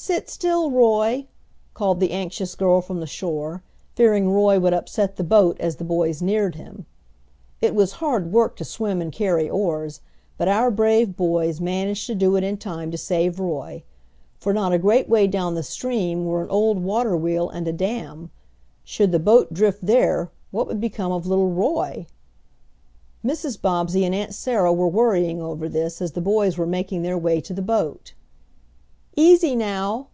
[0.00, 1.26] "Sit still, Roy,"
[1.74, 3.64] called the anxious girl from the shore,
[3.96, 6.86] fearing Roy would upset the boat as the boys neared him.
[7.60, 10.00] It was hard work to swim and carry oars,
[10.36, 13.82] but our brave boys managed to do it in time to save Roy.
[14.38, 17.72] For not a great way down the stream were an old water wheel and a
[17.72, 18.30] dam.
[18.84, 22.06] Should the boat drift there what would become of little Roy?
[23.24, 23.60] Mrs.
[23.60, 27.40] Bobbsey and Aunt Sarah were worrying over this as the boys were making their way
[27.40, 28.14] to the boat.
[29.16, 30.06] "Easy now!"